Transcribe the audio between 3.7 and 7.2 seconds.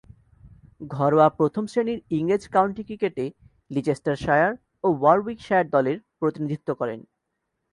Leicestershire ও Warwickshire দলের প্রতিনিধিত্ব করেন।